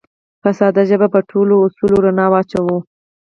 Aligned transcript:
په 0.41 0.49
ساده 0.57 0.83
ژبه 0.89 1.07
به 1.09 1.13
په 1.15 1.19
ټولو 1.29 1.53
اصولو 1.65 1.97
رڼا 2.05 2.25
واچوو 2.31 2.77